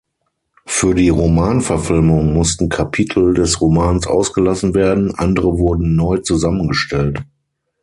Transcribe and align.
Für 0.65 0.95
die 0.95 1.09
Romanverfilmung 1.09 2.33
mussten 2.33 2.69
Kapitel 2.69 3.35
des 3.35 3.61
Romans 3.61 4.07
ausgelassen 4.07 4.73
werden, 4.73 5.13
andere 5.13 5.59
wurden 5.59 5.95
neu 5.95 6.17
zusammengestellt. 6.17 7.23